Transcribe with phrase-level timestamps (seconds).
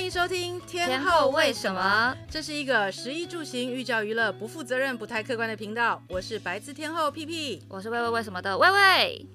[0.00, 2.16] 欢迎收听天天后为什么？
[2.30, 6.02] 这是一个食衣住行、寓教于乐、不负责任、不太客观的频道。
[6.08, 9.26] 我是白字天后屁屁，我是喂喂为什么的喂喂。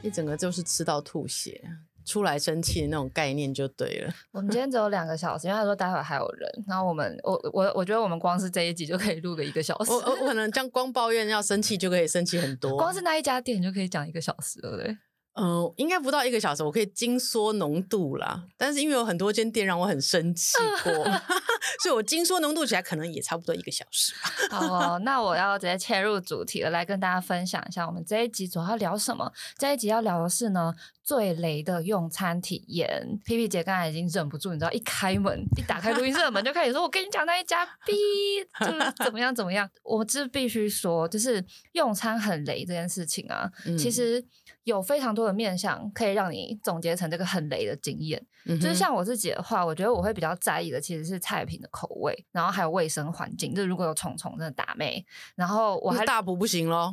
[0.00, 1.60] 一整个就是吃到吐血。
[2.06, 4.14] 出来生气的那种概念就对了。
[4.30, 6.64] 我们今天只有两个小时，因为他说待会还有人。
[6.66, 9.90] 然后我们，我我我觉得我们光是这一集就可以录个一个小时。
[9.90, 12.78] 我我可能这样光抱怨要生气就可以生气很多。
[12.78, 14.96] 光是那一家店就可以讲一个小时了，对。
[15.38, 18.42] 嗯、呃，应该不到一个小时，我可以精缩浓度啦。
[18.56, 20.92] 但是因为有很多间店让我很生气过，
[21.82, 24.58] 所以我精缩浓度起来可能也差不多一个小时吧。
[24.58, 29.30] 好、哦，那我要直接切入主题了，来跟大家分享一下我们这一集主要聊什么。
[29.58, 30.72] 这一集要聊的是呢，
[31.06, 33.18] 最雷的用餐体验。
[33.24, 37.94] 皮皮姐刚才已经忍不住，你知道，一开门，一打开录音室的门就开始说：“我跟你讲那一家 B
[38.60, 41.42] 就是怎么样怎么样。”我这必须说，就是
[41.72, 44.26] 用餐很雷这件事情啊，嗯、其实。
[44.66, 53.54] 有非常多的面向可以让你总结成这个很雷的经验，嗯、就是像我自己的话，我觉得我会比较在意的其实是菜品的口味，然后还有卫生环境。
[53.54, 55.06] 就是如果有虫虫，真的打妹。
[55.36, 56.92] 然后我还大补不行咯，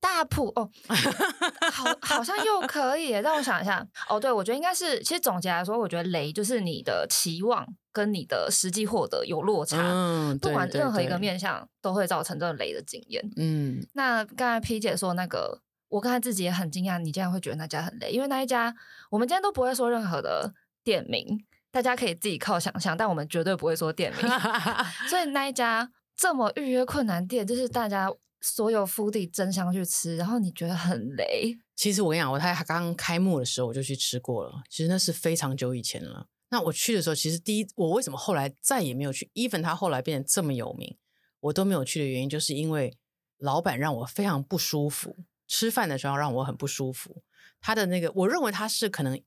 [0.00, 0.68] 大埔哦，
[1.70, 3.10] 好，好像又可以。
[3.10, 13.30] 让我想一下，哦，对，我觉得应该是，其实总结来说，我觉得雷就是你的期望跟你的实际获得有落差，嗯，不管任何一个面向都会造成这个雷的经验。
[13.36, 15.60] 嗯，那刚才 P 姐说那个。
[15.90, 18.72] 我刚才自己也很惊讶，你竟然会觉得那家很雷，因为那一家
[19.10, 20.54] 我们今天都不会说任何的
[20.84, 24.24] 店名，大家可以自己靠想象，但我们绝对不会说店名。
[25.10, 28.08] 所以那一家这么预约困难店，就是大家
[28.40, 31.58] 所有 foodie 争相去吃，然后你觉得很雷。
[31.76, 36.26] 其实我跟你讲，我他刚开幕的时候我就去吃过了，其实那是非常久以前了。
[36.50, 40.96] 那我去的时候，其实第一我为什么后来再也没有去？even 他后来变得这么有名，
[41.40, 42.96] 我都没有去的原因，就是因为
[43.38, 45.16] 老板让我非常不舒服。
[45.46, 47.22] 吃饭的时候让我很不舒服，
[47.60, 49.20] 他的那个，我认为他是可能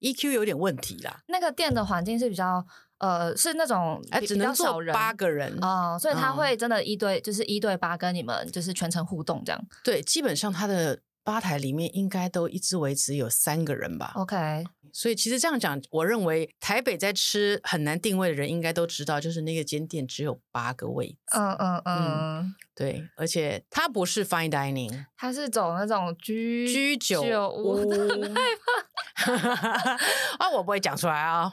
[0.00, 1.22] EQ 有点问题啦。
[1.28, 2.66] 那个店的环境是比较，
[3.00, 9.60] 呃，是那种哎，只能坐八个人哦，所以他会真的一对，嗯、就是一对八跟你们就是全程互动这样。
[9.82, 14.12] 对，基本上他的吧台里面应该都一直维持有三个人吧。
[14.14, 14.64] OK。
[14.92, 21.16] 所以其实这样讲，我认为台北在吃很难定位的人应该都知道，就是那个间店只有八个位置。
[21.38, 27.88] 嗯嗯嗯，嗯，对，而且它不是 fine dining，它是走那种居居酒屋。
[30.38, 31.50] 啊，我不会讲出来啊，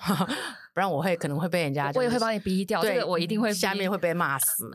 [0.73, 2.81] 不然我会可能会被人家，我也会帮你逼掉。
[2.81, 4.69] 对，我一定会下面会被骂死。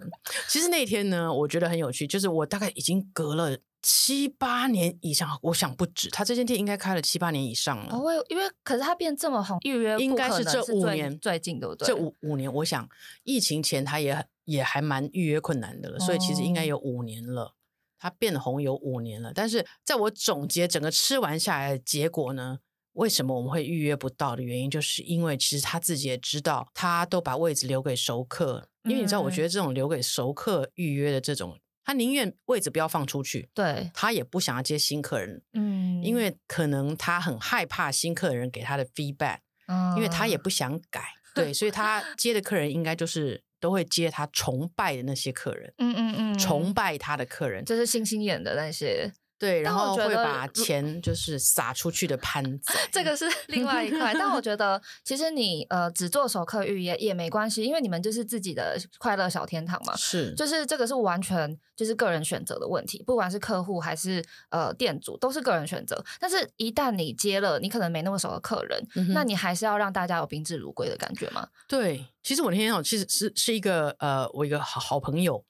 [0.49, 3.59] 其实那天呢，我觉得很有趣，就是我大概已经隔了。
[3.85, 6.09] 七八年以上，我想不止。
[6.11, 7.93] 他这间店应该开了七八年以上了。
[7.93, 11.89] 哦，因为可是他变这么红，预约应该是这五年最近对不对？
[11.89, 12.89] 这五五年，我想
[13.25, 17.57] 疫情前他也也还蛮预约困难的了，所以其实应该有五年了。
[17.99, 22.61] 他变红有五年了，但是在我总结整个吃完下来的结果呢，
[22.95, 31.59] 为什么我们会预约不到的原因，就是因为其实他自己也知道，他都把位置留给熟客，因为你知道，我觉得这种留给熟客预约的这种。
[31.85, 41.03] 他宁愿位置不要放出去，对，他也不想要接新客人，嗯，因为可能他很害怕新客人给他的 feedback，嗯，因为他也不想改，
[41.35, 49.13] 对，所以他接的客人应该就是都会接他崇拜的那些客人，嗯嗯嗯，崇拜他的客人，就是星星眼的那些。
[49.43, 54.15] 对，然后会把钱就是撒出去的盘子，这个是另外一块。
[54.15, 59.97] 但我觉得，其实你呃只做熟客预约也没关系，因为你们就是自己的快乐小天堂嘛。
[59.97, 66.01] 是，就是这个是完全就是个人选择的问题，不管是客户还是呃店主，都是个人选择。
[66.21, 71.49] 但是一旦你接了你可能没那么熟的客人，嗯、那你还是要让大家有宾至如归的感觉吗？
[71.67, 75.45] 对，其实我那天哦，其实是是一个呃，我一个好好朋友。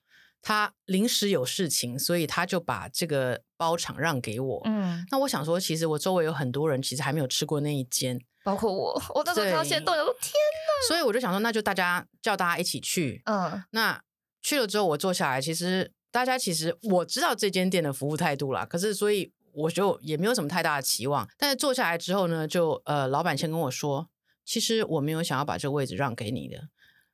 [0.44, 4.60] 他临时有事情，所以他就把这个包场让给我。
[4.64, 9.00] 嗯，那我想说，其实我周围有很多人其实还没有吃过那一间，包括我。
[9.14, 10.88] 我那时候看到现动，我说天哪！
[10.88, 13.22] 所以我就想说，那就大家叫大家一起去。
[13.26, 14.02] 嗯，那
[14.40, 21.28] 去了之后，我坐下来，其实大家其实我知道这间店的服务态度啦，可是所以我就也没有什么太大的期望。
[21.38, 24.08] 但是坐下来之后呢，就呃，老板先跟我说，
[24.44, 26.68] 其实我没有想要把这个位置让给你的，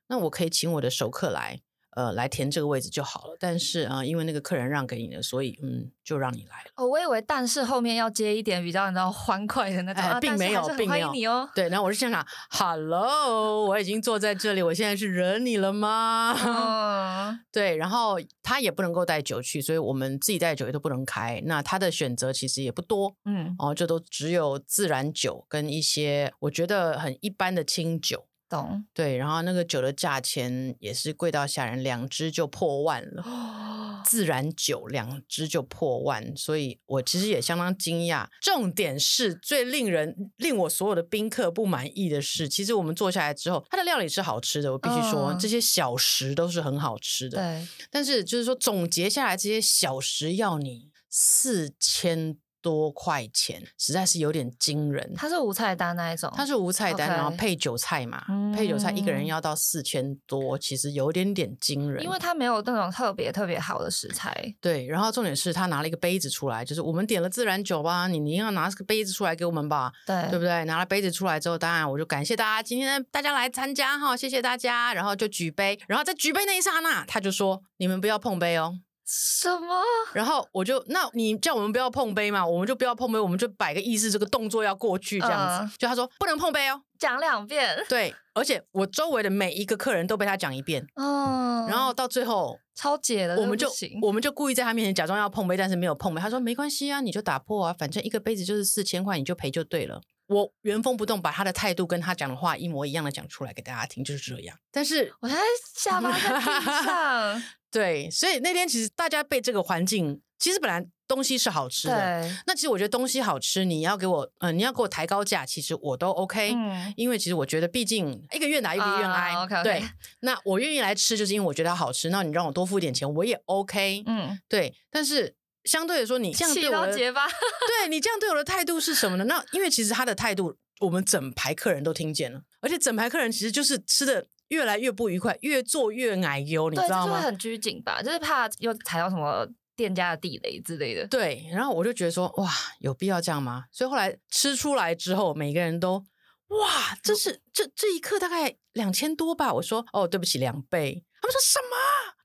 [0.07, 1.59] 那我可以请我的熟客来。
[1.95, 3.37] 呃，来填这个位置就好了。
[3.39, 6.71] 但是啊、呃，因为那个客人让给你了，所以嗯，就让你来了。
[6.75, 11.07] 哦，我以为但是后面要接一点比较你知道欢快的那种，哎、并没有，并没有。
[11.07, 11.49] 欢迎你哦。
[11.53, 16.35] 对，然后我是想想，Hello，我已经坐在这里，我现在是惹你了吗？
[16.45, 21.41] 嗯、 对，然后他也不能够带酒去，所以我们自己带酒也都不能开。
[21.45, 28.25] 那他的选择其实也不多，嗯，哦，就都只有自然酒跟一些我觉得很一般的清酒。
[28.49, 33.23] 懂对，然后那个酒的价钱也是贵到吓人，两支就破万了。
[34.05, 38.25] 自然酒两支就破万，所以我其实也相当惊讶。
[38.41, 47.37] 重点是最令人令我所有的宾客不满意的是，其实我们坐下来之后，它的料理是好吃的，我必须说、嗯、这些小食都是很好吃的。
[47.37, 55.13] 对，但是就是说总结下来，这些小食要你四千多块钱，实在是有点惊人。
[55.15, 62.03] 它是无菜单那一种，它是无菜单.然后配酒菜嘛，嗯、配酒菜一个人要到四千多，其实有点点惊人。
[62.03, 64.55] 因为它没有那种特别特别好的食材。
[64.61, 70.65] 对，然后重点是他拿了一个杯子出来，就是我们点了自然酒吧，你你要拿这个杯子出来给我们吧，对，对不对？
[70.65, 78.79] 拿了杯子出来之后，当然我就感谢大家今天大家来参加哈，谢谢大家，然后就举杯，然后在举杯那一刹那，他就说你们不要碰杯哦。
[79.11, 79.81] 什么？
[80.13, 85.63] 然后我就，那你叫我们不要碰杯嘛，我们就不要碰杯，我们就摆个意思，这个动作要过去这样子。
[85.63, 87.83] 呃、就他说不能碰杯哦，讲两遍。
[87.89, 90.85] 对，而且我周围的每一个客人都被他讲一遍。
[90.93, 93.67] 嗯，然后到最后超解了，我们就
[94.03, 96.21] 我们就故意在他面前假装要碰杯，但是没有碰杯。
[96.21, 99.99] 他说没关系啊，你就打破啊，反正一个杯子就是四千块，你就赔就对了。
[100.27, 104.55] 我原封不动把他的态度跟他讲的话一模一样的讲出来给大家听，就是这样。
[104.71, 105.35] 但是我在
[105.75, 107.43] 下巴在地上。
[107.71, 111.95] 对，所以那天其实大家被这个环境，其实本来东西是好吃的。
[111.95, 116.53] 对那其实我觉得东西好吃，你要给我，嗯、呃，你要给我抬高价，其实我都 OK。
[116.53, 116.91] 嗯。
[116.97, 119.33] 因为其实我觉得，毕竟一个愿打一个愿挨。
[119.33, 119.63] Uh, okay, okay.
[119.63, 119.83] 对。
[120.21, 122.09] 那我愿意来吃，就是因为我觉得它好吃。
[122.09, 124.03] 那你让我多付一点钱，我也 OK。
[124.07, 124.39] 嗯。
[124.47, 124.73] 对。
[124.89, 125.35] 但是
[125.65, 129.25] 相对来说，你这样对我的，对你这样对我的态度是什么呢？
[129.25, 134.25] 那因为其实他的态度，我们整排客人都听见了，而且整排客人其实就是吃的。
[134.49, 137.15] 越来越不愉快，越做越矮油，你知道吗？
[137.15, 141.07] 就是很拘谨吧，就是怕又踩到什么店家的地雷之类的。
[141.07, 143.65] 对，然后我就觉得说，哇，有必要这样吗？
[143.71, 146.05] 所以后来吃出来之后，每个人都，
[146.47, 149.53] 哇，这是这这一刻大概两千多吧？
[149.53, 151.03] 我说，哦，对不起，两倍。
[151.21, 151.75] 他们说什么？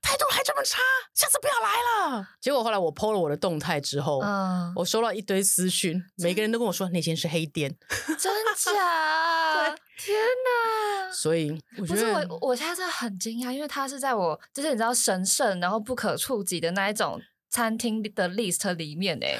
[0.05, 0.79] 态度还这么差？
[1.15, 1.73] 下次不要来
[2.13, 2.27] 了。
[2.39, 7.75] 结果后来我 PO 了我的动态之后，嗯，我收到一堆私讯，每个人都跟我说那间是黑店，
[8.19, 9.65] 真假？
[9.65, 11.11] 对天哪！
[11.11, 17.19] 所以我觉得不是我，我现在真的很惊讶，因为他是在我就是你知道神圣然后不可触及的那一种
[17.49, 19.37] 餐厅的 list 里面哎，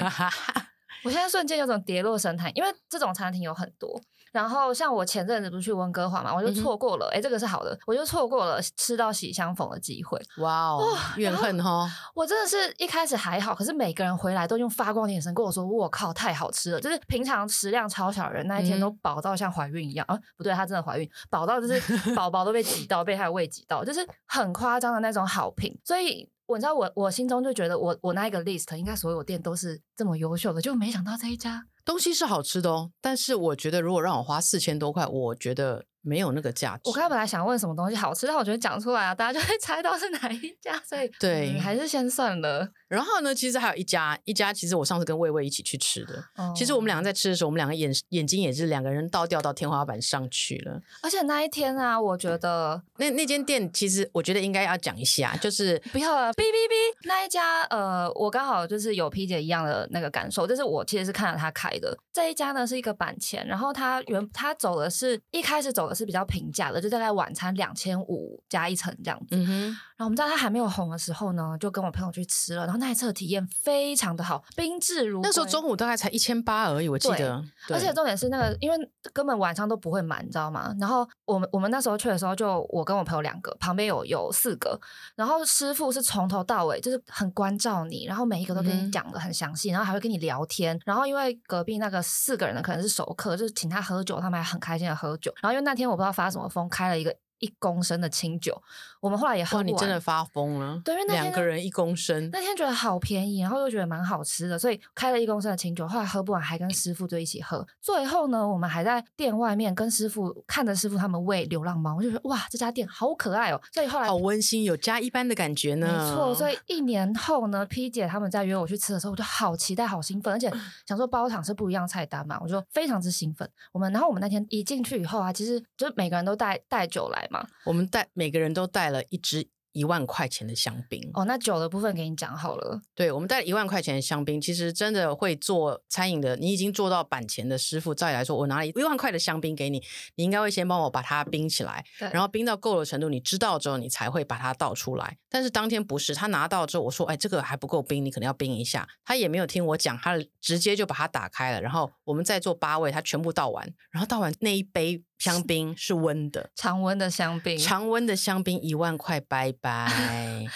[1.04, 4.00] 我现在瞬间有种跌落神坛，因为这种餐厅有很多。
[4.36, 10.20] 然后像我前阵子不是去温哥华嘛，我就错过了，哎、嗯哼，这个是好的，我就错过了吃到喜相逢的机会。
[10.36, 11.88] 哇哦，怨恨哈！
[12.14, 20.20] 我真的是一开始还好，可是每个人回来都用发光的眼神跟我说：“我靠，太好吃了！”就是平常食量超小的人，那一天都饱到像怀孕一样、嗯、啊！
[20.36, 21.80] 不对，她真的怀孕，饱到就是
[22.14, 25.74] 宝宝都被挤到，被她的胃挤到，就是很夸张的那种好评。
[25.82, 31.64] 所以我知道我我心中就觉得我我那一个 list 应该所有店都是这么优秀的，就没想到这一家。
[31.84, 36.82] 东西是好吃的哦，但是我觉得如果让我花四千多块，我觉得没有那个价值。
[36.84, 42.68] 我刚才本来想问什么东西好吃，但我觉得讲出来啊，大家就会猜到是哪一家，所以对、嗯，还是先算了。
[42.88, 46.22] 然后呢，其实还有一家，一家其实我上次跟魏魏一起去吃的。
[46.36, 50.80] 哦、其实我们两个在吃的时候，我们两个眼眼睛也是两个人倒吊到天花板上去了。
[51.02, 56.74] 而且那一天啊，我觉得那那间店其实我觉得应该要讲一下，就是不要了，哔哔哔，
[57.04, 69.28] 那一家呃，我刚好就是有 P 姐一样的那个感受，就是我其实是看到他开的这一家呢，是一个板前，然后他原他走的是一开始走的是比较平价的，就大概晚餐两千五加一层这样子。
[69.30, 69.76] 嗯哼。
[69.96, 75.20] 然后我们在他还没有红的时候呢，就跟我朋友去吃了，然后那一次的体验非常的好，宾至如。
[75.22, 77.40] 那时候中午大概才一千八而已，我记得。
[77.70, 78.76] 而且重点是那个，因为
[79.12, 80.74] 根本晚上都不会满，你知道吗？
[80.80, 84.80] 然后我们我们那时候去的时候，就我跟我朋友两个，旁边有有四个，
[85.14, 90.76] 然后师傅是从头到尾就是很关照你，然后每一个都跟你讲的很详细，嗯、然后还会跟你聊天。
[90.84, 92.96] 然后因为隔壁那个四个人的，可能是。
[92.96, 95.30] 熟客就是请他喝酒，他们还很开心的喝酒。
[95.42, 97.14] 然后因为那天我不知道发什么疯，开了一个。
[97.38, 98.62] 一公升的清酒，
[99.00, 99.66] 我们后来也喝不完。
[99.66, 100.80] 你真的发疯了？
[100.84, 105.86] 对，因为那两个人一公升，那天觉得好便宜，然后又觉得蛮好吃的，所以开了一公升的清酒。
[105.86, 107.66] 后来喝不完，还跟师傅就一起喝。
[107.80, 113.60] 最后呢，我们还在店外面跟师傅看着师傅他们喂流浪猫，我就觉得哇，这家店好可爱哦。
[113.72, 115.86] 所以后来好温馨，有家一般的感觉呢。
[115.86, 120.50] 没错，所以一年后呢，P 姐他们在约我去吃的时候，我就好期待，好兴奋，而且
[120.86, 123.48] 想说包场是不一样菜单嘛，我就非常之兴奋。
[123.72, 128.06] 我们然后我们那天一进去以后啊，其实就每个人都带带酒来嘛，我们带。
[128.14, 132.80] 每个人都带了一支一万块钱的香槟哦，那酒的部分给你讲好了。
[132.94, 139.82] 对，我们带了一万块钱的香槟，其实真的会做餐饮的，你已经做到板前的师傅，照理来说，我拿了一万块的香槟给你，
[140.14, 145.18] 你应该会先帮我把它冰起来，然后冰到够的程度，你知道之后，你才会把它倒出来。
[145.28, 148.88] 但是当天不是，他拿到之后，我说，哎，这个还不够冰，你可能要冰一下。
[149.04, 155.04] 他也没有听我讲，他直接就把它打开了，然后我们再做八位，他全部倒完，然后倒完那一杯。
[155.18, 160.46] 香槟是温的，常温的香槟，常温的香槟一万块，拜拜。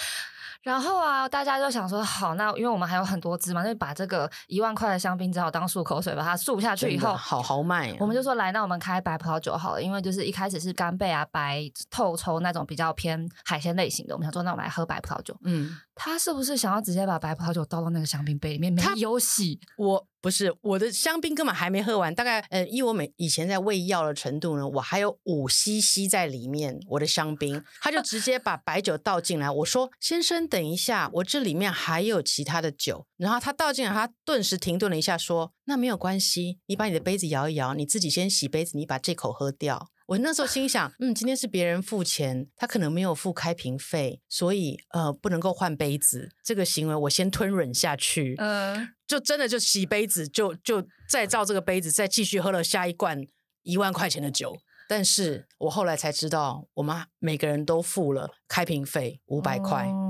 [0.62, 7.96] 然后啊，大家就想说，好，那因为我们还有很多支嘛，就把这个一万块的香槟只好当漱口水，把它漱下去以后，好豪迈、啊。
[7.98, 15.34] 我们就说，来，那我们开白葡萄酒好了，因为就是一开始是干贝啊、白透抽那种比较偏海鲜类型的，我们想说，那我们来喝白葡萄酒。
[15.44, 15.74] 嗯。
[15.94, 18.72] 他是不是想要直接把白葡萄酒倒到那个香槟杯里面？
[18.72, 29.50] 没有洗，我不是我的香槟根本还没喝完，大概呃，以我每以前在喂药的程度呢，我还有五 CC 在里面，我的香槟，他就直接把白酒倒进来。
[29.50, 46.30] 我说：“先生，等一下，我这里面还有其他的酒。”然后他倒进来，他顿时停顿了一下，说：“那没有关系，你把你的杯子摇一摇，你自己先洗杯子，你把这口喝掉。”我那时候心想，嗯，今天是别人付钱，他可能没有付开瓶费，所以呃，不能够换杯子。
[46.42, 53.24] 这个行为我先吞忍下去，嗯，就真的就洗杯子，就就再照这个杯子再继续喝了下一罐
[53.62, 54.56] 一万块钱的酒。
[54.88, 59.86] 但是我后来才知道，我们每个人都付了开瓶费五百块。
[59.86, 60.09] 嗯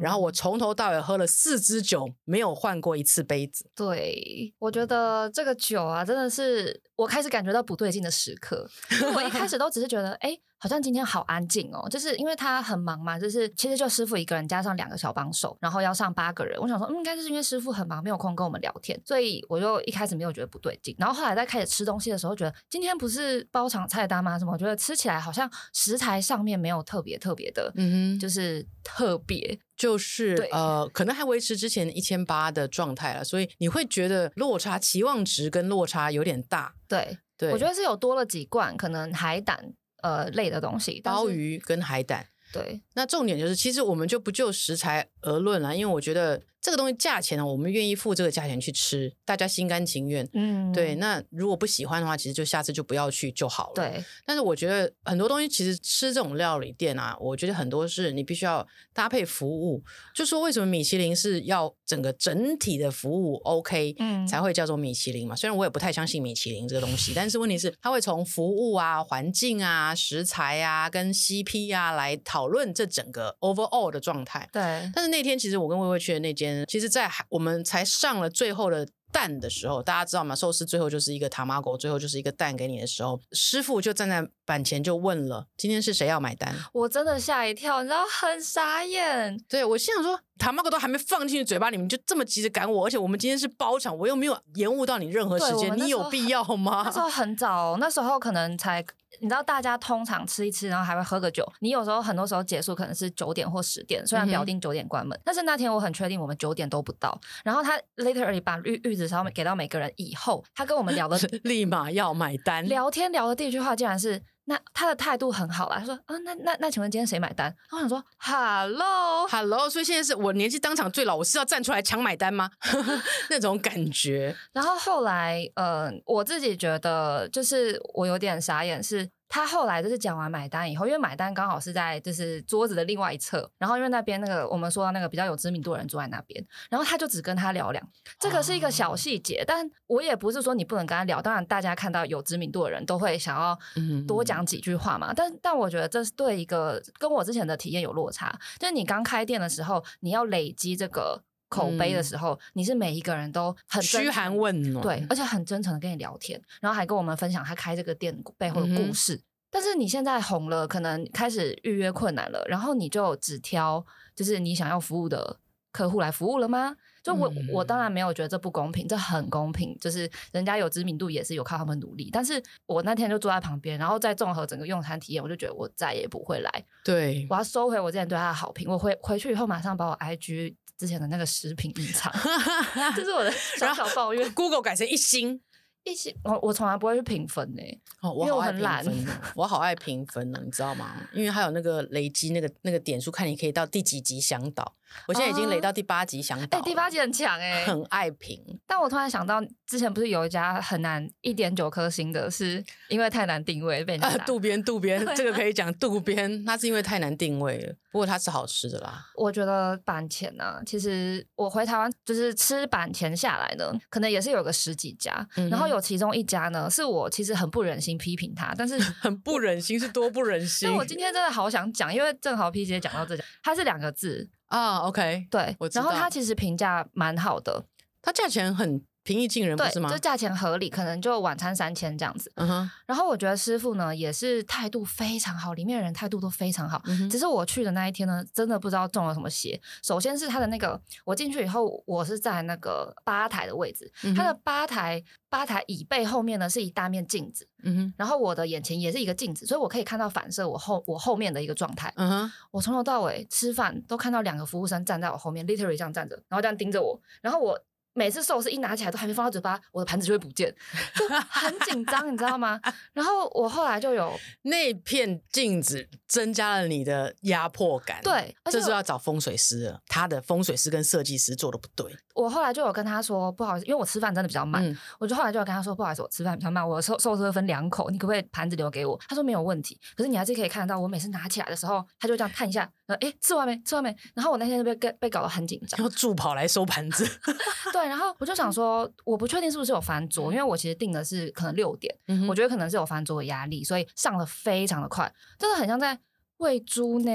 [0.00, 3.70] 然后我从头到尾喝了四支酒，没有换过一次杯子。
[3.74, 8.68] 对，我觉得这个酒啊，真的是我开始感觉到不对劲的时刻。
[9.14, 10.38] 我一开始都只是觉得，哎。
[10.64, 16.58] 好像今天好安静哦，就是因为他很忙嘛，就是其实就师傅一个人加上两个小帮手，然后要上八个人。
[16.58, 20.96] 我想说，嗯，应该就是因为师傅很忙，没有空跟我们聊天，所以我就一开始没有觉得不对劲。
[20.98, 24.38] 然后后来在开始吃东西的时候，觉得今天不是包场菜单吗？
[24.38, 24.52] 什么？
[24.52, 36.74] 我觉得吃起来好像食材上面没有特别特别的，嗯哼，就是特别，就是呃，可能还维持之前一千八的状态了，所以你会觉得落差期望值跟落差有点大。
[36.88, 39.74] 对，对，我觉得是有多了几罐，可能海胆。
[40.04, 42.26] 呃，类的东西，鲍鱼跟海胆。
[42.52, 46.42] 对，那重点就是，其实我们就不就食材而论了，因为我觉得。
[46.64, 50.26] 这个东西价钱呢，我们愿意付这个价钱去吃，大家心甘情愿。
[50.32, 50.94] 嗯，对。
[50.94, 53.74] 那如果不喜欢的话，其实就下次就不要去就好了。
[53.74, 54.02] 对。
[54.24, 59.84] 但是我觉得很多东西其实吃这种料理店啊，我觉得很多是你必须要搭配服务。
[60.14, 65.36] 就说为什么米其林是要整个整体的服务 OK，嗯，才会叫做米其林嘛？
[65.36, 74.48] 虽然我也不太相信米其林这个东西，但是问题是它会从服务啊、环境啊、食材啊、跟 CP 啊来讨论这整个 overall 的状态。
[74.50, 74.62] 对。
[74.94, 76.53] 但是那天其实我跟薇薇去的那间。
[76.66, 80.34] 其实，在我们才上了最后的蛋的时候，大家知道吗？
[80.34, 89.38] 寿司最后就是一个塔玛狗，最后就是一个蛋给你的时候，师傅就站在板前就问了：“今天是谁要买单？”我真的吓一跳，你知道，很傻眼。
[89.48, 96.82] 对，我心想说，塔玛狗都还没放进去嘴巴里面，就这么急着赶我，而且我们今天是包场，我又没有延误到你任何时间，你有必要吗？
[96.84, 98.84] 那时候很早，那时候可能才。
[99.20, 101.46] 你知道大家通常吃一吃，然后还会喝个酒。
[101.60, 107.18] 你有时候很多时候结束可能是九点或十点，虽然表定九点关门，嗯、但是那天我很确定我们九点都不到。
[107.44, 114.22] 然后他 literally 把玉玉子烧给到每个人以后，他跟我们聊的 立马要买单，聊天聊的第一句话竟然是。
[114.46, 117.46] 那他的态度很好啦，他说啊，那那那，请问今天谁买单？
[117.70, 122.50] 然后我想说，Hello，Hello，所以现在是我年纪当场最老，我是要站出来抢买单吗？
[123.30, 124.36] 那种感觉。
[124.52, 129.08] 然后后来，呃，我自己觉得就是我有点傻眼是。
[129.34, 137.84] 他后来就是讲完买单以后，因为买单刚好是在就是桌子的另外一侧，然后因为那边那个我们说到那个比较有知名度的人坐在那边，然后他就只跟他聊两，
[138.20, 143.58] 这个是一个小细节，哦、但我也不是说你不能跟他聊，当然大家看到有知名度的人都会想要
[144.06, 151.24] 多讲几句话嘛，嗯、但但我觉得这是对一个跟我之前的体验有落差，就是你刚开店的时候，你要累积这个。
[151.54, 159.14] 口碑的时候，嗯、你是每一个人都很嘘寒问暖，对，而且很真诚的跟你聊天，然后还跟我们分享他开这个店背后的故事。
[159.14, 163.84] 嗯、但是你现在红了，可能开始预约困难了，然后你就只挑
[164.16, 165.38] 就是你想要服务的
[165.70, 166.74] 客户来服务了吗？
[167.04, 172.08] 就我、嗯、我当然没有觉得这不公平，这很公平，就是人家有知名度也是有靠他们努力。
[172.10, 176.64] 但是我那天就坐在旁边，然后再综合整个用餐体验，我就觉得我再也不会来。
[176.82, 178.66] 对，我要收回我之前对他的好评。
[178.70, 180.54] 我回回去以后马上把我 IG。
[180.76, 182.12] 之前的那个食品隐藏，
[182.96, 184.32] 这是我的小小抱怨。
[184.32, 185.40] Google 改成一星，
[185.84, 187.62] 一星，我我从来不会去评分呢，
[188.00, 191.08] 哦， 我好爱评分，我好爱评分呢，你知道吗？
[191.12, 194.74] 因为还有那个累积那个那个点数，看你可以到第几集向导。
[195.06, 198.40] 我现在已经累到第八集向导，哎，第八集很强哎，很爱评。
[198.66, 203.98] 但我突然想到，之前不是有一家很难一点九颗星的，是因为太难定位被。
[204.26, 207.74] 渡边渡边，这个可以讲渡边，它是因为太难定位了。
[207.90, 209.06] 不过它是好吃的啦。
[209.16, 220.66] 我觉得板前呢，其实我回台湾就是吃板前下来呢，可能也是有个十几家，然后有其中一家呢，是我其实很不忍心批评他，但是 很不忍心是多不忍心。
[220.68, 224.28] 但我今天真的好想讲，因为正好 P 姐讲到这家，它是两个字。
[224.54, 225.84] 啊，OK，对，我知道。
[225.84, 227.64] 然后它其实评价蛮好的，
[228.00, 229.90] 它价钱很平易近人，不是吗？
[229.90, 232.32] 就价钱合理，可能就晚餐三千这样子。
[232.36, 232.70] 嗯哼。
[232.86, 236.80] 然后我觉得师傅呢也是态度非常好，里面的人态度都非常好。
[236.86, 237.10] 嗯哼。
[237.10, 239.60] 只是我去的那一天呢，真的不知道中了什么邪。
[239.82, 247.46] 首先是他的那个，我进去以后，我是在那个吧台的位置，嗯、他的吧台吧台椅背后面呢是一大面镜子。
[247.62, 247.94] 嗯哼。
[247.98, 251.92] 然后我的眼前也是一个镜子，所以我可以看到反射我后我后面的一个状态。
[251.96, 252.32] 嗯哼。
[252.50, 257.60] 我从头到尾吃饭都看到两个服务生站在我后面，literally 这样站着，然后这样盯着我，然后我。
[257.94, 260.54] 每次寿司一拿起来都还没放到嘴巴，我的盘子就会不见，
[260.96, 262.60] 就很紧张，你知道吗？
[262.92, 271.96] 然后我后来就有 那片镜子增加了你的压迫感，对，这是要找风水师了，他的风水师跟设计师做的不对。
[272.14, 278.98] 我后来就有跟他说不好意思，因为我吃饭真的比较慢，嗯、我就后来就有跟他说不好意思，我吃饭比较慢，我寿寿司会分两口，你可不可以盘子留给我？
[279.08, 283.60] 他说没有问题，可是你还是可以看得到，我每次拿起来的时候，他就这样看一下，然后哎，吃完没？
[283.64, 283.94] 吃完没？
[284.14, 287.04] 然后我那天就被被搞得很紧张，要助跑来收盘子，
[287.72, 288.90] 对，然后我就想说。
[289.04, 295.98] 我不确定是不是有翻桌，因为我其实定的是可能六点，嗯、我觉得可能是有翻桌的压力，所以上的非常的快，真的很像在
[296.38, 297.10] 喂猪呢。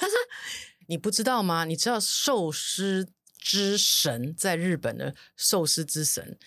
[0.00, 0.16] 但是
[0.88, 1.64] 你不知道吗？
[1.64, 3.08] 你知道寿司
[3.38, 6.38] 之神在日本的寿司之神，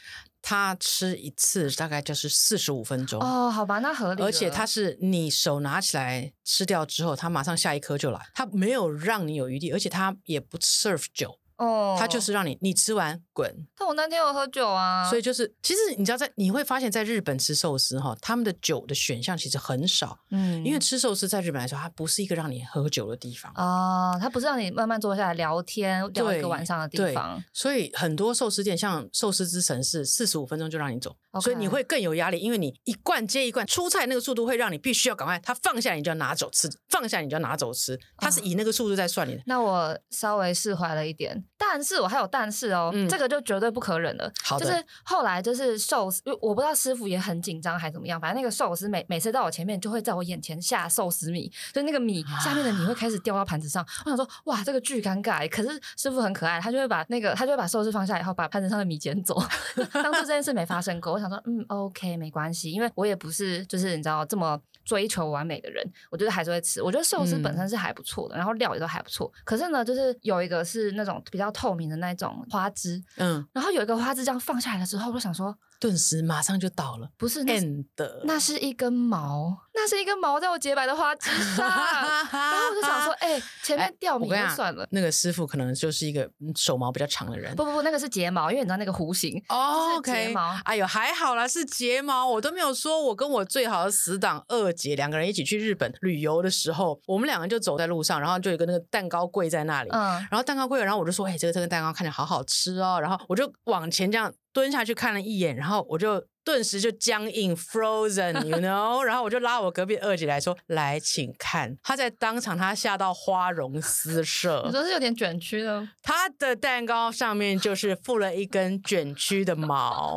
[0.42, 4.24] 他吃一次大概就是四十五分钟哦，好吧，那合理。
[4.24, 11.40] 而且他是你手拿起来吃掉之后，他马上下一颗就来，他没有让你有余地，而且他也不 serve 酒。
[11.60, 13.54] 哦，他就是让你你吃完滚。
[13.78, 20.18] 但我那天有喝酒啊，所以就是其实你知道在你会发现在日本吃寿司哈，他们的酒的选项其实很少。
[20.32, 27.44] 嗯，因为吃寿司在日本来说，它不是一个让你喝酒的地方啊，它不是让你慢慢坐下来聊天聊一个晚上的地方。
[27.54, 31.42] 所以很多寿司店像寿司之神是四十五分钟就让你走，Okay.
[31.42, 39.44] 所以你会更有压力，因为你一罐接一罐出菜那个速度会让你必须要赶快，他放下你就要拿走吃，放下你就要拿走吃，他是以那个速度在算你的。
[39.46, 41.44] 那我稍微释怀了一点。
[41.62, 44.32] 但是我还有但是哦，嗯、这个就绝对不可忍了。
[44.42, 53.84] 好的，就是后来就是寿司，我不知道师傅也很紧张还是怎么样，反正那个寿司每每次到我前面就会在我眼前下寿司米，就那个米下面的米会开始掉到盘子上。
[53.84, 55.48] 啊、我想说哇，这个巨尴尬。
[55.50, 59.38] 可是师傅很可爱，他就会把那个他就会把寿司放下以后，把盘子上的米捡走，
[59.92, 61.12] 当做这件事没发生过。
[61.12, 66.82] 我想说嗯，OK，没关系，因为我也不是就是你知道这么追求完美的人，我觉得还是会吃。
[66.82, 69.32] 我觉得寿司本身是还不错的，嗯、然后料也都还不错。
[69.44, 77.86] 可是呢，就是有一个是那种比较透明的那种花枝，嗯，然后有一个花枝这样放下来的时候，我就想说，顿时马上就倒了，不是那，end
[78.26, 79.58] 那是一根毛。
[79.74, 84.86] 那是一根毛在我洁白的花枝上，然后我就想说， 哎、欸，前面掉米就算了。
[84.92, 87.56] 那个师傅可能就是一个手毛比较长的人。
[87.56, 89.96] 不不不，那个是睫毛，因为你知道那个弧形哦。
[89.96, 90.54] OK，睫毛。
[90.66, 92.28] 哎呦，还好啦，是睫毛。
[92.28, 106.26] 我都没有说，我跟我最好的死党二姐两个人一起去日本旅游的时候，我们两个就走在路上，然后就有一个那个蛋糕柜在那里，嗯，然后蛋糕柜，然后我就说，哎、欸，这个这个蛋糕看起来好好吃哦，然后我就往前这样蹲下去看了一眼，然后我就。
[106.44, 114.64] 顿时就僵硬，frozen，you know，然后我就拉我隔壁二姐来说：“来，请看。”她在当场，她吓到花容失色。
[114.66, 115.88] 你说是有点卷曲的？
[116.02, 120.16] 她的蛋糕上面就是附了一根卷曲的毛。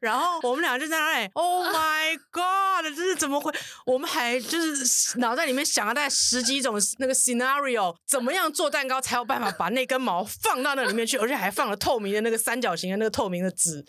[0.00, 3.52] 然后我们俩就在那里，Oh my God，这是怎么会？
[3.86, 13.84] 我们还就是脑袋里面想了大概十几种那个 scenario，怎么样做蛋糕才有办法把那根毛放到那里面去，而且还放了透明的那个三角形的那个透明的纸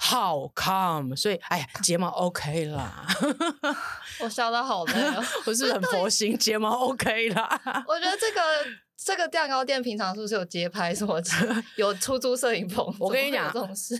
[0.00, 1.14] ，How come？
[1.16, 3.06] 所以，哎呀，睫毛 OK 啦。
[4.20, 7.60] 我笑得好累哦， 不是很佛心，睫毛 OK 啦。
[7.86, 8.40] 我觉得这个。
[9.00, 11.30] 这个蛋糕店平常是不是有街拍什么的？
[11.76, 12.84] 有出租摄影棚？
[12.98, 13.50] 我跟你讲，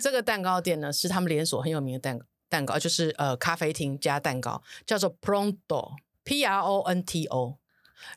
[0.03, 7.59] 这个蛋糕店呢是他们连锁很有名的蛋蛋糕，就是呃咖啡厅加蛋糕，叫做 Pronto，P R O N T O。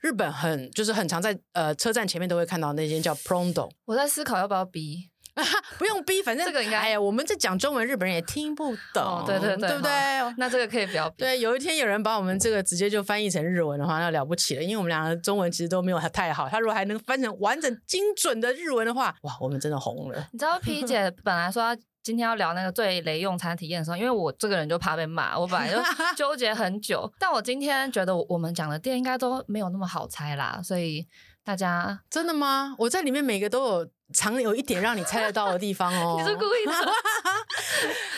[0.02, 3.70] 日本很就是很常在呃车站前面都会看到那间叫 Pronto。
[3.86, 5.11] 我在思考要不要逼。
[5.78, 6.78] 不用逼，反正这个应该。
[6.78, 9.92] 哎呀，我们在讲中文，日本人也听不懂，哦、对对对，对不对？
[10.38, 11.18] 那这个可以不要逼。
[11.20, 16.48] 对，有一天有人把我们这个直接就翻译成日文的话，那了不起了，因为我们两个中文其实都没有太好。
[16.50, 20.28] 他如果还能翻成完整精准的日文的话，哇，我们真的红了。
[20.32, 25.78] 你知道 P 姐本来说今天要聊那个最雷用餐体验的时候，因为我这个人就怕被骂，我本来就
[26.18, 27.12] 纠结很久。
[27.20, 31.08] 但我今天觉得我们讲的店应该都没有那么好猜啦，所以
[31.44, 32.76] 大家 真的吗？
[32.80, 33.90] 我在里面每个都有。
[34.14, 36.74] 常有一点让你猜得到的地方哦， 你是故意的。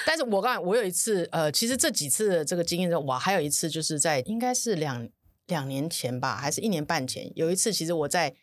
[0.08, 5.08] 但是我刚才我有一次，呃，其实这几次的这个经验中，我还有一次就是在应该是两
[5.46, 8.34] 两年前吧，还是一年半前，有一次，其实我在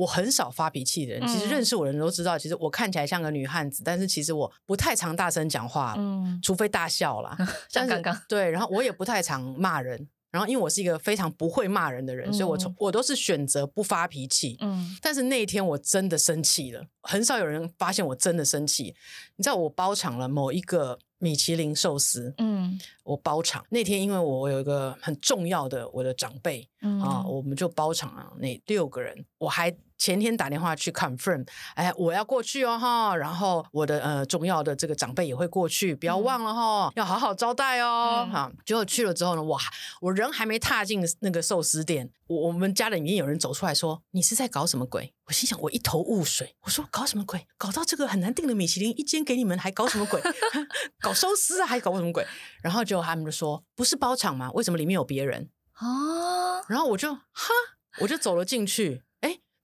[0.00, 7.36] 我很少发脾气的人，嗯、其实认识我的人都知道，其实我看起来像个女汉子，但是其实我不太常大声讲话，嗯，除非大笑啦，
[7.68, 10.08] 像刚刚对，然后我也不太常骂人。
[10.30, 14.56] 然后因为我是一个非常不会骂人的人，嗯、所以我从我都是选择不发脾气。
[14.60, 18.94] 嗯，但是那一天我真的生气了，很少有人发现我真的生气。
[19.34, 29.76] 你知道我包场了某一个米其林寿司，嗯，我包场那天，因为我有一个很重要的我的长辈，嗯、啊，我们就包场了那六个人，我还。
[30.00, 38.50] 前天打电话去 confirm，哎，我要过去哦哈，然后我的呃重要的这个长辈也会过去，不要忘了哈，嗯、要好好招待哦哈。
[38.64, 39.60] 结果去了之后呢，哇，
[40.00, 47.46] 我人还没踏进那个寿司店，我我们家里面有人走出来说：“你是在搞什么鬼？”我心想，我一头雾水，我说：“搞什么鬼？
[47.58, 50.18] 搞到这个很难订的米其林一间给你们，还搞什么鬼？
[50.98, 52.26] 搞寿司啊，还搞什么鬼？”
[52.64, 54.50] 然后结果他们就说：“不是包场吗？
[54.52, 57.52] 为什么里面有别人？”哦，然后我就哈，
[58.00, 59.02] 我就走了进去。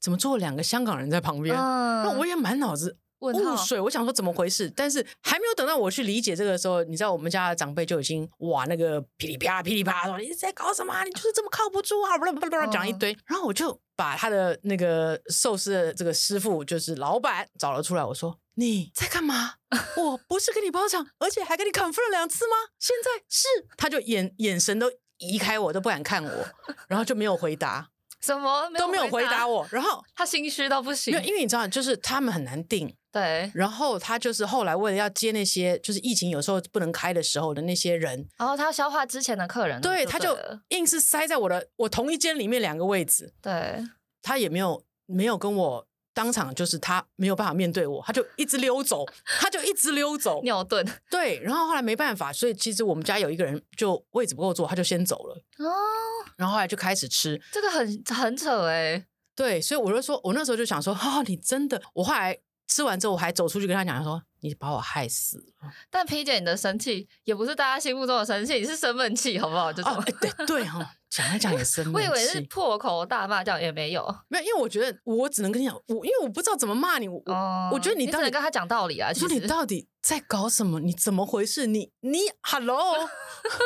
[0.07, 1.53] 怎么坐了两个香港人在旁边？
[1.53, 3.81] 那、嗯、我也满脑子雾水。
[3.81, 11.03] 我想说怎么回事，但是还没有等到我去理解这个的时候，你知道我们家的长辈就已经哇那个噼里啪啦噼里啪啦说你在搞什么？
[11.03, 12.17] 你就是这么靠不住啊！
[12.17, 13.13] 不啦不啦不啦讲一堆。
[13.15, 18.05] 嗯、然后我就把他的那个寿司的这个师傅，就是老板找了出来。
[18.05, 19.55] 我说你在干嘛？
[19.99, 22.55] 我不是给你包场，而且还给你 confirm 了两次吗？
[22.79, 23.49] 现在是？
[23.77, 24.89] 他就眼眼神都
[25.19, 26.47] 移开我，都不敢看我，
[26.87, 27.89] 然后就没有回答。
[28.27, 31.13] 什么没都没有回答我，然后他心虚到不行。
[31.23, 32.93] 因为你知道，就是他们很难定。
[33.13, 33.51] 对。
[33.55, 40.37] 然后他就是后来为了要接那些就是疫情有时候不能开的时候的那些人，然后他要消化之前的客人，对，他就
[40.71, 43.33] 硬是塞在我的我同一间里面两个位置。
[43.41, 43.85] 对。
[44.23, 45.87] 他也没有没有跟我
[46.17, 49.05] 当场，就是他没有办法面对我，他就一直溜走，
[49.39, 50.41] 他就一直溜走。
[50.49, 50.83] 尿遁。
[51.11, 51.39] 对。
[51.41, 55.35] 然后后来没办法，所以其实我们家有一个人就位置不够坐，他就先走了。
[55.59, 55.69] 哦。
[56.39, 59.05] 然后后来就开始吃，这个很很扯哎。
[59.35, 61.83] 对，所以我就说，我那时候就想说，哈、哦，你真的。
[61.93, 65.71] 我后来吃完之后，我还走出去跟他讲，他说，你把我害死了。
[65.91, 69.71] 但 P 姐，你的生气也不是大家心目中的生气，你是生闷气，好不好？
[69.71, 69.99] 就这种。
[69.99, 71.91] 哦、对对哈、哦，讲来讲也生。
[71.95, 74.03] 我以为是破口大骂，这样也没有。
[74.29, 77.09] 没有，因为我觉得我只能跟你讲，我因为我不知道怎么骂你。
[77.09, 79.13] 我、哦、我觉得你只能跟他讲道理啊。
[79.13, 80.81] 说你到底在搞什么？
[80.81, 81.67] 你怎么回事？
[81.67, 83.09] 你你 Hello。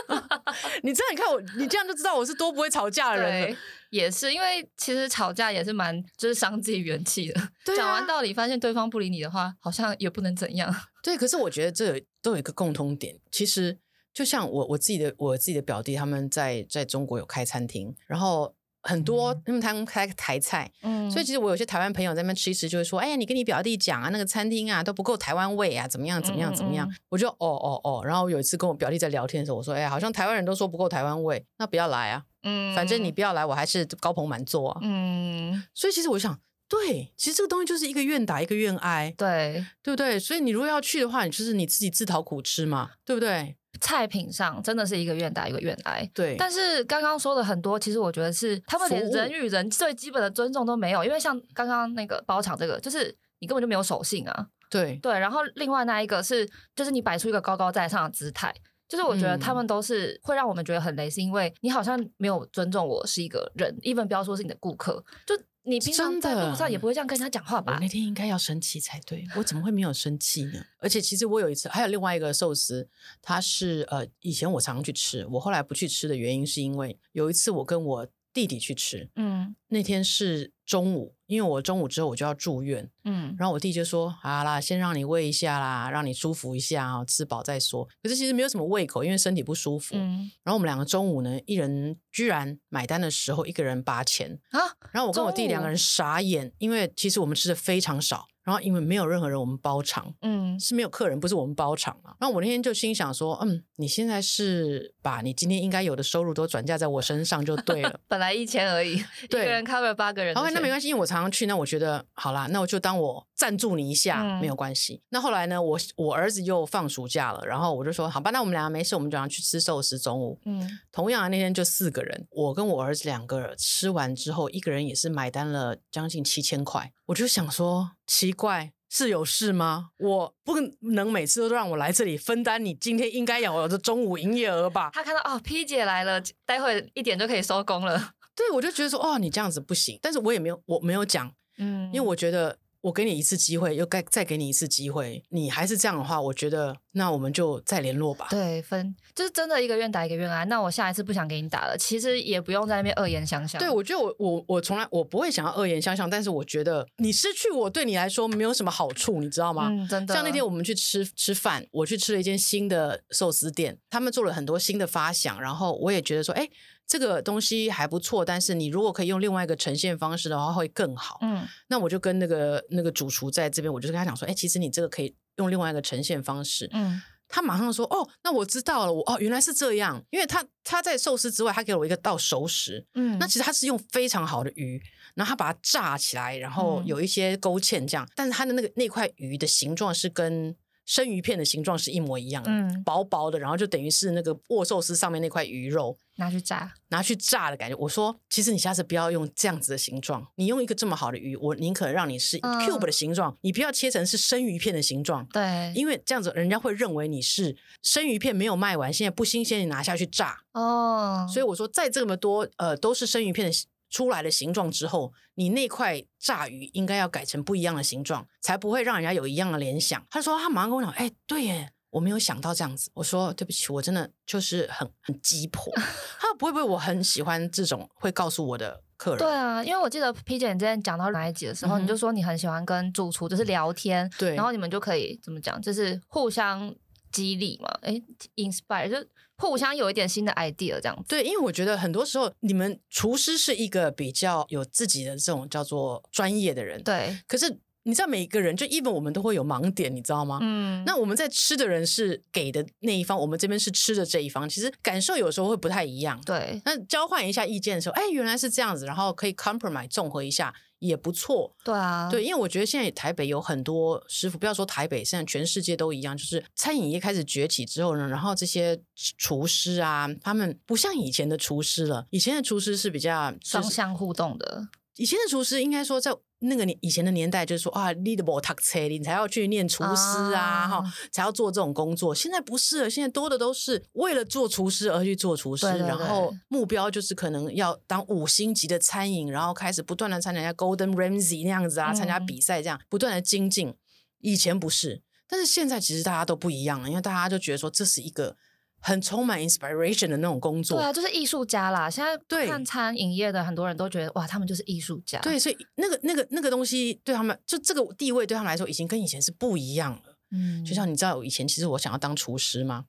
[0.83, 3.57] 你这样你看我，你这样就知道我是多不会吵架的人了。
[3.90, 7.48] 也是因为其实吵架也是蛮就是伤自己元气的。
[7.76, 10.72] 讲完道理，发现对方不理你的话，好像也不能怎样。
[11.03, 13.18] 对，可是我觉得这都有一个共通点。
[13.33, 13.79] 其实
[14.12, 18.55] 就像我我自己的我自己的表弟，他们在在中国有开餐厅，然后。
[18.83, 26.88] 很多，因为他们开台菜，嗯，所以其实我有些台湾朋友在那边吃一吃，就会说，哎呀，你跟你表弟讲啊，那个餐厅啊都不够台湾味啊，怎么样怎么样怎么样？
[26.88, 40.18] 嗯嗯、我就哦哦哦，然后有一次跟我表弟在聊天的时候，我说，哎呀，好像台湾人都说不够台湾味，那不要来啊，嗯，反正你不要来，我还是高朋满座啊，嗯，所以其实我想，对，其实这个东西就是一个愿打一个愿挨，对，对不对？
[40.18, 43.57] 所以你如果要去的话，你就是你自己自讨苦吃嘛，对不对？
[43.90, 46.37] 菜品上真的是一个愿打一个愿挨，对。
[46.38, 54.46] 但是刚刚说的很多，其实我觉得是他们连人与人最基本的尊重都没有，因为像刚刚那个包场这个，就是你根本就没有守信啊。
[54.70, 55.18] 对对。
[55.18, 58.55] 然后另外那一个是，就是你摆出一个高高在上的姿态，
[58.88, 65.35] 就是我觉得他们都是会让我们觉得很雷，是因为你好像没有尊重我是一个人，even 不要说是你的顾客，就。
[65.62, 67.75] 你平常在路上也不会这样跟他讲话吧？
[67.75, 70.64] 我那天应该要生气才对，我怎么会没有生气呢？
[70.79, 72.88] 而且其实我有一次还有另外一个寿司，
[73.20, 81.14] 它是呃以前我常常去吃，我后来不去吃的原因是因为有一次我跟我弟弟去吃，嗯，那天是中午。
[81.27, 89.95] 因为我中午之后我就要住院，嗯，然后我弟就说：“好啦，先让你喂一下啦，让你舒服一下啊，吃饱再说。”可是其实没有什么胃口，因为身体不舒服。
[89.95, 94.59] 嗯，然后我们两个中午呢，一人居然买单的时候一个人八千啊，
[94.90, 98.27] 然后我跟我弟两个人傻眼，因为其实我们吃的非常少。
[98.51, 102.17] 然后因为没有任何人，我们包场，嗯，是没有客人，不是我们包场啊。
[102.19, 108.01] 然后我那天就心想说，嗯，你现在是把你今天应该有的收入都转嫁在我身上就对了。
[108.09, 110.35] 本来一千而已，对，一个人 cover 八个人。
[110.35, 115.01] OK，那没关系，因为我常常去，那我觉得好啦，那我就当我赞助你一下，嗯、没有关系。
[115.11, 120.41] 那后来呢，我我儿子又放暑假了，然后我就说，好吧，那我们两个没事，我们就要去吃寿司中午。
[120.45, 126.93] 嗯，同样的那天就四个人，我跟我儿子两个人吃完之后，一个人也是买单了将近七千块。
[127.07, 128.73] 我就想说，奇怪。
[128.92, 129.90] 是有事吗？
[129.99, 134.90] 我不能每次都让我来这里分担你今天应该有的中午营业额吧？
[134.92, 138.14] 他看到哦，P 姐来了，待会一点就可以收工了。
[138.35, 139.96] 对，我就觉得说，哦，你这样子不行。
[140.03, 142.59] 但是我也没有，我没有讲，嗯，因为我觉得。
[142.83, 148.27] 我给你一次机会，又该再给你一次机会，你还是这样的话，我觉得那我们就再联络吧。
[148.31, 150.45] 对，分就是真的一个愿打一个愿挨。
[150.47, 153.59] 那我下一次不想给你打了，其实也不用在那边恶言相向。
[153.59, 159.69] 对，我觉得我我我从来我不会想要恶言相向，但是我觉得你失去我对你来说没有什么好处，你知道吗？
[159.71, 160.14] 嗯，真的。
[160.14, 166.49] 像那天我们去吃吃饭，我去吃了一间新的寿司店，他们做了很多新的发想，然后我也觉得说，哎。
[166.90, 171.20] 这个东西还不错，但是你如果可以用另外一个呈现方式的话，会更好。
[171.22, 176.68] 嗯，那我就跟那个那个主厨在这边，我就跟他讲说，哎，其实你这个可以用另外一个呈现方式。
[176.72, 182.85] 嗯，他马上说，哦，那我知道了，我哦原来是这样，因为他他在寿司之外，他给了我一个到熟食。
[182.94, 184.83] 嗯，那其实他是用非常好的鱼，
[185.14, 190.57] 然后他把它炸起来，然后有一些勾芡这样，嗯、但是他的那个那块鱼的形状是跟。
[190.90, 197.76] 生鱼片的形状是一模一样的，嗯，薄薄的，然后就等于是那个握寿司上面那块鱼肉拿去炸，拿去炸的感觉。
[197.76, 205.24] 我说，其实你下次不要用这样子的形状，你用一个这么好的鱼，我宁可让你是 cube 的形状，嗯，你不要切成是生鱼片的形状。
[205.26, 210.40] 对，因为这样子人家会认为你是生鱼片没有卖完，现在不新鲜，你拿下去炸。
[210.55, 213.57] 哦，所以我说，在这么多呃都是生鱼片的。
[213.90, 220.03] 出来的形状之后，你那块炸鱼应该要改成不一样的形状，才不会让人家有一样的联想。
[220.09, 222.90] 他说他马上跟我讲，哎、欸，对耶，我没有想到这样子。
[222.94, 225.72] 我说对不起，我真的就是很很鸡婆。
[225.74, 229.18] 他说不会不会，我很喜欢这种会告诉我的客人。
[229.18, 236.72] 对啊，因为我记得 P 姐你之前讲到哪一集的时候，嗯、你就说你很喜欢跟主厨就是聊天，对，然后你们就可以怎么讲，就是互相
[237.12, 238.03] 激励嘛，哎
[238.37, 239.09] ，inspire 就。
[239.40, 241.05] 互相有一点新的 idea，这样子。
[241.09, 246.83] 对，因为我觉得很多时候你们厨师是一个比较有自己的这种叫做专业的人。
[246.83, 247.18] 对。
[247.27, 250.38] 可是你知道，每一个人就 even 我们都会有盲点，你知道吗？
[250.43, 250.83] 嗯。
[250.87, 256.21] 那我们在吃的人是给的那一方，我们这边是吃的这一方，其实感受有时候会不太一样。
[256.25, 256.61] 对。
[256.64, 260.55] 那交换一下意见的时候，哎，原来是这样子，然后可以 compromise 综合一下。
[260.81, 268.81] 也不错，对啊，对，因为我觉得现在台北有很多师傅，不要说台北，现在全世界都一样，就是餐饮业开始崛起之后呢，然后这些
[269.19, 276.11] 厨师啊，他们不像以前的厨师了，以前的厨师是比较双向互动的，以前的厨师应该说在。
[276.40, 282.14] 那个年以前的年代就是说啊，leadable tax 你才要去念厨师啊，哈、啊，才要做这种工作。
[282.14, 293.74] 现在不是了，现在多的都是为了做厨师而去做厨师，对对对，然后目标就是可能要当五星级的餐饮，然后开始不断的参加下 Golden Ramsay 那样子啊，参加比赛这样，不断的精进。
[294.20, 298.37] 以前不是，但是现在其实大家都不一样了，因为大家就觉得说这是一个。
[298.81, 301.88] 很充满 inspiration 的那种工作，对啊，就是艺术家啦。
[301.88, 305.21] 现在看餐饮业的很多人都觉得，哇，他们就是艺术家。
[305.21, 310.16] 对，所以那个、那个、那个东西对他们，就这个地位对他们来说，已经跟以前是不一样了。
[310.33, 312.87] 嗯，就像你知道，以前其实我想要当厨师吗？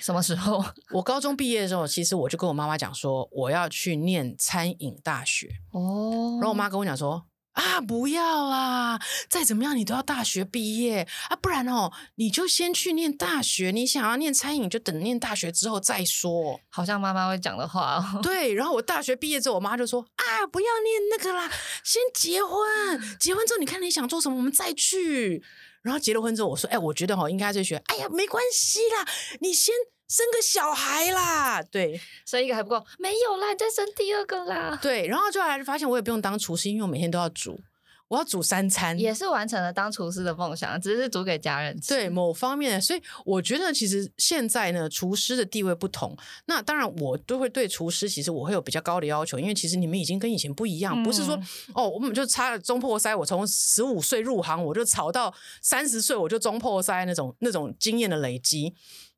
[0.00, 0.64] 什么时候？
[0.90, 5.48] 我高中毕业的时候，其实我就跟我妈妈讲说，我要去念餐饮大学。
[5.72, 7.26] 哦，然后我妈跟我讲说。
[7.54, 9.00] 啊，不要啦！
[9.28, 13.70] 再怎么样，你都要大学毕业啊，不然哦，你就先去念大学。
[13.70, 16.60] 你想要念餐饮，就等念大学之后再说。
[16.68, 18.20] 好像妈妈会讲的话哦。
[18.22, 21.50] 对，然后我大学毕业之后，我妈就说：“啊，不要念那个啦，
[21.84, 22.60] 先结婚。
[23.20, 25.42] 结婚之后，你看你想做什么，我们再去。”
[25.82, 27.80] 然后结了婚之后，我说：“哎，我觉得哦，应该再学。
[27.86, 29.06] 哎呀，没关系啦，
[29.40, 29.72] 你先。”
[30.08, 34.78] 生个小孩啦，对，生一个还不够，没有啦，再生第二个啦。
[34.80, 37.58] 对，然后就来发现我也不用当厨师，因为我每天都要煮，
[38.08, 41.88] 我要煮三餐，也是完成了当厨师的梦想，只是煮给家人吃。
[41.88, 46.16] 对，某方面，所以我觉得其实现在呢，厨师的地位不同。
[46.44, 51.36] 那当然，我都会对厨师，其实我会有比较高的要求，因为其实你们已经跟以前不一样，嗯、不是说
[51.74, 58.74] 哦，我们就差了中破塞，我从十五岁入行，我就炒到三十岁，我就中破塞那种那种经验的累积。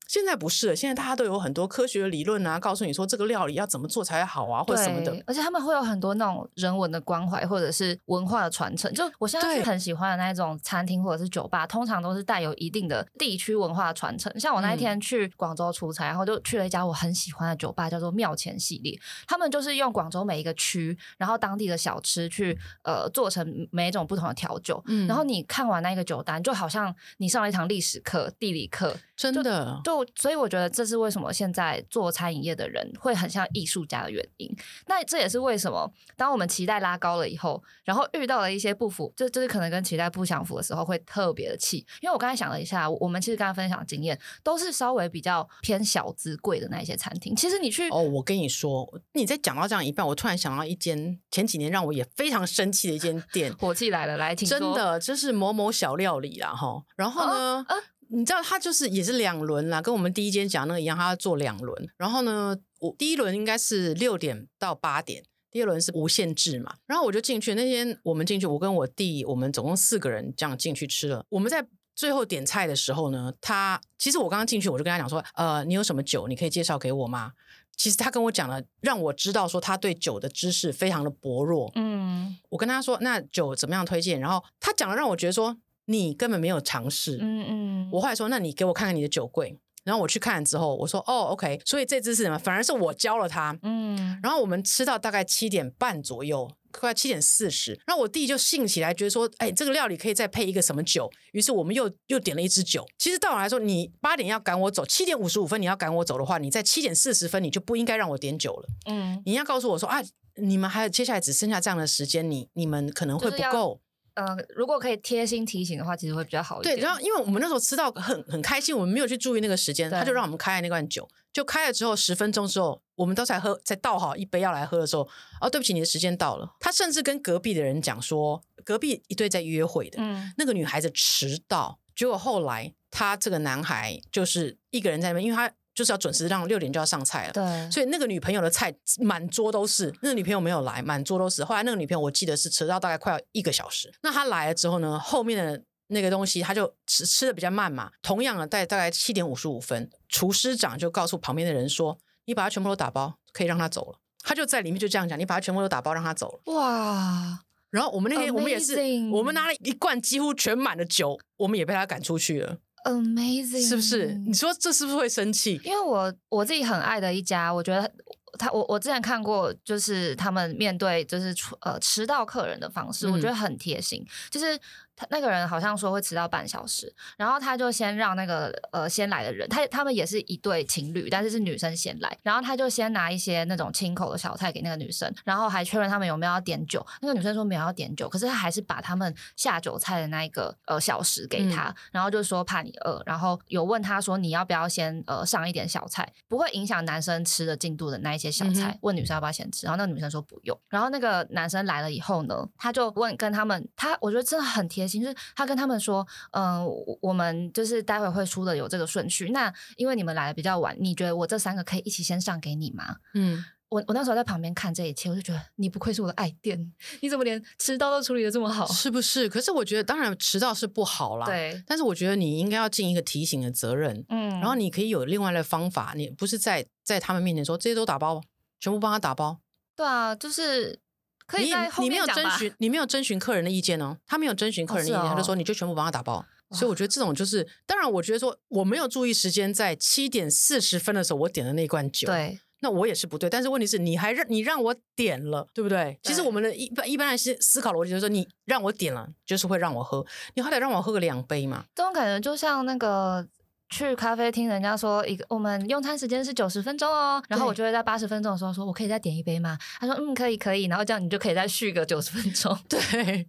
[0.08, 5.16] 现在不是了，现在大家都有很多科学的理论啊，告诉你说这个料理要怎么做才好啊，或者什么的。
[5.26, 8.92] 而且他们会有很多那种人文的关怀，或者是文化的传承。
[8.94, 14.32] 就我现在是很喜欢的那种餐厅或者是酒吧，通常都是带有一定的地区文化传承。
[14.38, 18.98] 像我那一天去广州出差，然后就去了一家我很喜欢的酒吧，叫做庙前系列。
[19.26, 24.82] 他们就是用广州每一个区，然后当地的小吃去呃做成每一种不同的调酒。
[24.86, 28.96] 嗯，然后你看完那个酒单，就好像你上了一堂历史课、地理课。
[29.16, 34.54] 真的，就，就所以我觉得这是为什么现在做餐饮业的人会很像艺术家的原因。
[34.86, 41.78] 那这也是为什么当我们期待拉高了以后，然后遇到了一些不符，就就是可能跟期待不相符的时候，会特别的气。
[42.00, 47.34] 因为我刚才想了一下，我们其实刚刚分享的经验都是稍微比较偏小资贵的那一些餐厅。
[47.34, 54.58] 其实你去哦，我跟你说，你在讲到这样一半，我突然想到一间前几年让我也非常生气的一间店，火气来了，来，请说。
[54.58, 56.82] 真的，这是某某小料理啦，哈。
[56.96, 57.32] 然后呢？
[57.36, 57.76] 哦呃
[58.08, 61.88] 你知道他就是也是两轮啦，跟我们第一间讲那个一样，他要做两轮。
[61.96, 66.74] 然后呢，我第一轮应该是六点到八点，第二轮是无限制嘛。
[66.86, 71.24] 然后我就进去那天，我们进去，我跟我弟，我们总共四个人这样进去吃了。
[71.28, 77.32] 我们在最后点菜的时候呢，他其实我刚刚进去，我就跟他讲说，呃，你有什么酒，你可以介绍给我吗？
[77.76, 81.70] 其实他跟我讲了，让我知道说他对酒的知识非常的薄弱。
[81.74, 84.18] 嗯，我跟他说，那酒怎么样推荐？
[84.20, 85.56] 然后他讲了，让我觉得说。
[85.86, 92.38] 你根本没有尝试，嗯嗯，我后来说，那你给我看看你的酒柜，然后我去看了之后，我说哦，OK，所以这只是什么？
[92.38, 93.56] 反而是我教了他。
[93.62, 101.08] 嗯，然后我们吃到大概七点半左右，快七点四十，然后我弟就兴起来，觉得说，哎，这个料理可以再配一个什么酒？
[101.32, 102.84] 于是我们又又点了一支酒。
[102.98, 108.68] 其实对我来说，你八点要赶我走，七点五十五分你要赶我走的话，你在七点四十分你就不应该让我点酒了。
[108.90, 110.02] 嗯，你要告诉我说啊。
[110.38, 113.80] 你们还有接下来只剩下这样的时间，你你们可能会不够。
[114.16, 116.74] 呃，如果可以贴心提醒的话，其实会比较好一点。
[116.74, 121.08] 对，然后因为我们那时候吃到很很开心，我们没有去注意那个时间，他就让我们开了那罐酒。
[121.32, 125.06] 就开了之后，十分钟之后，我们都才喝，才倒好一杯要来喝的时候，
[125.40, 126.50] 哦，对不起，你的时间到了。
[126.60, 135.52] 他甚至跟隔壁的人讲说，隔壁一对在约会的，嗯，那个女孩子迟到，结果后来他这个男孩就是一个人在那边，因为他。
[135.76, 141.44] 就是要准时让六点就要上菜了，对，所以那个女朋友的菜满桌都是，那个女朋友没有来，满桌都是。
[141.44, 143.92] 后来那个女朋友我记得是迟到大概快要一个小时。
[144.02, 147.90] 那她来了之后呢，后面的那个东西她就吃吃的比较慢嘛。
[148.00, 157.40] 同样的，在大概七点五十五分，厨师长就告诉旁边的人说：“你把它全部都打包，可以让他走了。”他就在里面就这样讲：“你把它全部都打包，让他走了。”哇！
[157.68, 158.74] 然后我们那天我们也是，
[159.12, 162.56] 我们拿了一罐几乎全满的酒，我们也被他赶出去了。
[162.86, 164.14] Amazing，是不是？
[164.26, 165.60] 你说这是不是会生气？
[165.64, 167.90] 因为我我自己很爱的一家，我觉得
[168.38, 174.58] 他我我之前看过，就是他们面对就是呃迟到客人的方式，嗯、我觉得很贴心，就是。
[174.96, 186.84] 他那个人好像说会迟到半小时，然后他就先让那个呃先来的人，他他们也是一对情侣，但是是女生先来，然后他就先拿一些那种清口的小菜给那个女生，然后还确认他们有没有要点酒。
[187.02, 204.85] 那个女生说没有要点酒，可是他还是把他们下酒菜的那一个呃小时给他，嗯、然后就说怕你饿，然后有问他说你要不要先呃上一点小菜，不会影响男生吃的进度的那一些小菜，嗯、问女生要不要先吃，然后那个女生说不用，然后那个男生来了以后呢，他就问跟他们，他我觉得真的很贴。
[204.86, 209.30] 其实他跟他们说，嗯、呃，我们就是待会会出的有这个顺序。
[209.30, 212.96] 那因为你们来的比较晚，你觉得我这三个可以一起先上给你吗？
[213.14, 218.66] 嗯，我我那时候在旁边看这一切，我就觉得你不愧是我的爱店，你怎么连迟到都处理的这么好？
[218.68, 219.28] 是不是？
[219.28, 221.26] 可是我觉得，当然迟到是不好啦。
[221.26, 224.04] 对，但是我觉得你应该要尽一个提醒的责任。
[224.08, 228.22] 嗯，然后你可以有另外的方法，你不是在在他们面前说这些都打包，
[228.60, 229.38] 全部帮他打包。
[229.74, 230.80] 对啊，就是。
[231.26, 231.90] 可以在后面。
[231.90, 233.96] 你，你没有征询，你没有征询客人的意见哦。
[234.06, 236.24] 他没有征询客人的意见，哦哦、他就说你就全部帮他打包。
[236.52, 243.28] 所以我觉得这种就是，当然我觉得说我没有注意时间，在七点四十分的时候我点的那罐酒，对，那我也是不对。
[243.28, 245.76] 但是问题是你还让你让我点了，对不对？
[245.76, 251.64] 对其实我们的一般一般的思思考逻辑就是说，你让我点了，就是会让我喝，你还得让我喝个两杯嘛。
[251.74, 253.26] 这种感觉就像那个。
[253.68, 259.58] 去咖啡厅，人家说一个我们用餐时间是九十分钟哦，然后我就会在八十分钟的时候说，我可以再点一杯吗？
[259.80, 262.56] 他说嗯，可以可以，然后这样你就可以再续个九十分钟。
[262.68, 263.26] 对，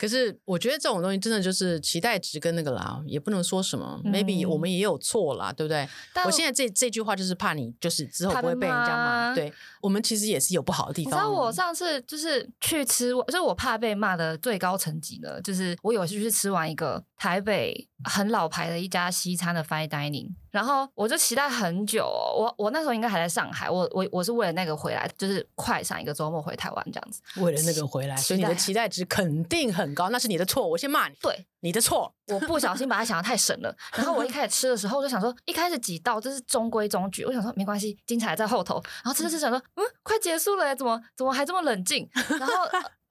[0.00, 5.88] 可是我觉得这种东西真的就是期待值跟那个啦，也不能说什么、嗯、，maybe 我们也有错啦，对不对？
[6.12, 9.34] 但我现在这这句话就是怕你就是之后不会被人家骂。
[9.34, 11.12] 对，我们其实也是有不好的地方。
[11.12, 20.30] 你知道我上次就是去吃，就是我怕被骂的最高层级呢，就是我有一次去吃完一个台北很老牌的一家西餐的 fine dining。
[20.52, 27.20] 然后我就期待很久，哦，我我那时候应该还在上海，我我我是为了那个回来，就是快上一个周末回台湾这样子。
[27.40, 31.14] 为了那个回来，所以你的期待值肯定很高，那是你的错，我先骂你。
[31.22, 33.74] 对，你的错，我不小心把它想的太神了。
[33.96, 38.74] 然后我一开始吃的时候，我就想说，一开始几道这是中规中矩，我想说没关系，精彩在后头。
[39.02, 42.06] 然后吃吃吃，想说，嗯，快结束了，怎么怎么还这么冷静？
[42.38, 42.52] 然后。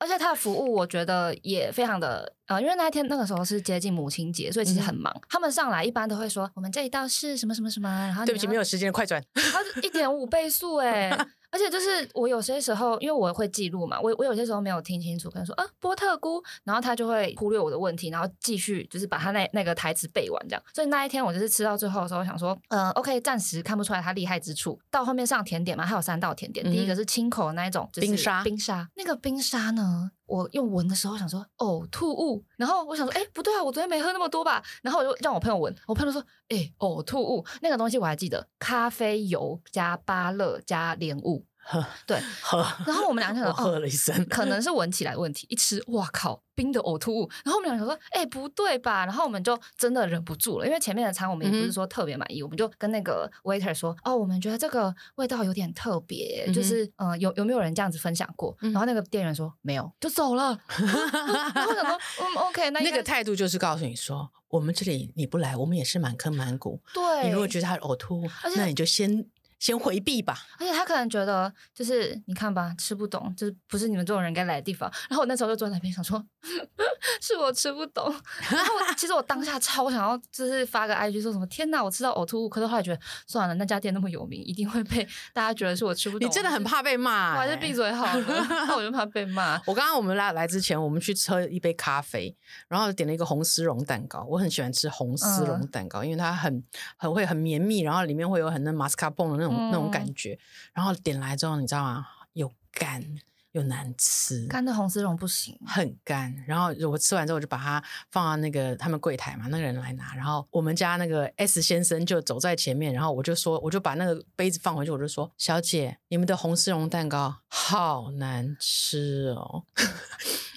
[0.02, 5.14] 而且他的服务我觉得也非常的呃，因为那一天那个时候是接近母亲节，所以其实很忙。
[5.14, 11.10] 嗯、他们上来一般都会说，我们这一道是什么什么什么，然后对不起没有时间快转，它是一点五倍速哎。
[11.52, 20.64] 而且就是我有些时候，因为我会记录嘛，我我有些时候没有听清楚，可能说啊波特菇，然后他就会忽略我的问题，然后继续就是把他那那个台词背完这样。
[20.74, 24.80] 所以那一天我就是吃到最后的时候，想说，嗯，OK，暂时看不出来他厉害之处。
[24.90, 28.90] 到后面上甜点嘛，还有三道甜点，嗯、第一个是清口的那一种，就是冰沙，冰沙。
[28.96, 34.64] 那个冰沙呢，我用闻的时候想说呕吐物，然后我想说，哎，不对啊，我昨天没喝那么多吧？
[34.82, 41.41] 然后我就让我朋友闻，我朋友说，哎，呕吐物，那个东西我还记得，咖啡油加芭乐加莲雾。
[41.64, 45.46] 喝 对喝， 然后我们两个人喝了一声，哦，可能是 闻起来的问题。
[45.50, 47.30] 一吃，哇靠，冰的呕吐物。
[47.46, 49.06] 然后我们两个说，哎，不对吧？
[49.06, 58.58] 然后我们就真的忍不住了，因为前面的餐我们也不是说特别满意，嗯、我们就跟那个 waiter 说，哦，我们觉得这个味道有点特别，嗯、就是嗯、呃，有有没有人这样子分享过？
[58.62, 60.58] 嗯、然后那个店员说没有，就走了。
[60.78, 66.82] 然后我想说，嗯，OK，那那个态度就是告诉你说，我们这里你不来，我们也是满坑满谷。
[66.94, 69.26] 对，你如果觉得他呕吐，且那你就先。
[69.62, 74.92] 先回避吧，而且他可能觉得就是你看吧，吃不懂，就是不是你们这种人该来的地方。
[75.08, 76.22] 然后我那时候就坐在那边想说，
[77.22, 78.12] 是我吃不懂。
[78.50, 82.50] 然后其实我当下超想要，就是发个 IG 说什么天哪，我吃到呕吐物。
[82.50, 86.28] 可是后来觉得算了，那家店那么有名，一定会被大家觉得是我吃不懂。
[86.28, 88.26] 你真的很怕被骂、欸，我还是闭嘴好了。
[88.68, 89.62] 那我就怕被骂。
[89.68, 92.36] 我刚刚我们来来之前，我们去喝一杯咖啡，
[92.68, 94.26] 然后点了一个红丝绒蛋糕。
[94.28, 96.64] 我很喜欢吃红丝绒蛋糕，嗯、因为它很
[96.98, 100.40] 很会很绵密，然后里面会有很多马斯卡彭的那种、嗯、那种感觉。
[100.74, 102.08] 然后点来之后，你知道吗？
[102.34, 103.04] 又干
[103.52, 106.34] 又难吃，干的红丝绒不行，很干。
[106.48, 110.16] 然后我吃完之后，我就把它放到那个他们柜台嘛，那个人来拿。
[110.16, 119.66] 然后我们家那个 S 先生就走在前面，然后我就说，我就把那个杯子放回去，我就说：“小姐，你们的红丝绒蛋糕好难吃哦。”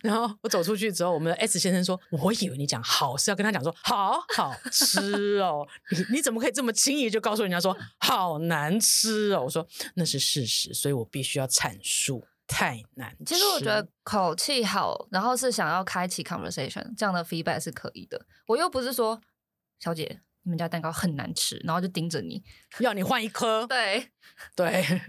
[0.04, 13.16] 然后我走出去之后，我们的 S 先生说：“我以为你讲好是要跟他讲说好好吃哦， 你你怎么可以这么轻易就告诉人家说好难吃哦？”我说：“那是事实，所以我必须要阐述。”太难。
[13.24, 18.26] 其实我觉得口气好，然后是想要开启 conversation，这样的 feedback 是可以的。
[18.46, 19.18] 我又不是说，
[19.80, 22.44] 小姐，你们家蛋糕很难吃，然后就盯着你，
[22.80, 23.66] 要你换一颗。
[23.66, 24.10] 对
[24.54, 25.00] 对，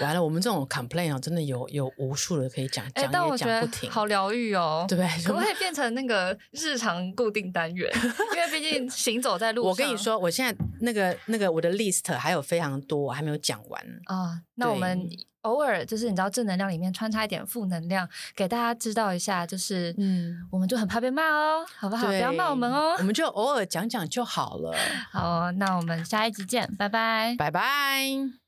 [0.00, 5.24] 完了，我们这种 complain 啊，真的有有无数的可以讲，讲、欸、也讲不停，好疗愈哦，对不对？
[5.24, 7.90] 可不可以变成那个日常固定单元？
[8.34, 9.70] 因为毕竟行走在路上。
[9.70, 14.40] 我跟你说，我现在那个那个我的 list 还有非常多，我还没有讲完啊、哦。
[14.54, 15.08] 那我们。
[15.42, 22.08] 偶尔就是你知道正能量里面穿插一点负能量，给大家知道一下，就是嗯，我们就很怕被骂哦，好不好？
[22.08, 24.76] 不要骂我们哦，我们就偶尔讲讲就好了。
[25.10, 28.47] 好，那我们下一集见，拜拜，拜拜。